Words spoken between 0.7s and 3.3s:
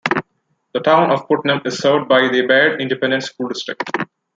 The town of Putnam is served by the Baird Independent